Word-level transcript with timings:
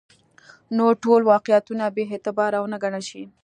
نور 0.77 0.93
ټول 1.03 1.21
واقعیتونه 1.31 1.85
بې 1.95 2.03
اعتباره 2.13 2.57
ونه 2.61 2.77
ګڼل 2.83 3.03
شي. 3.09 3.23